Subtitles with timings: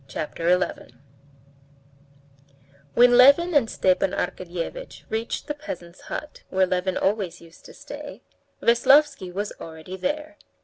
[0.07, 0.99] Chapter 11
[2.95, 8.23] When Levin and Stepan Arkadyevitch reached the peasant's hut where Levin always used to stay,
[8.63, 10.37] Veslovsky was already there.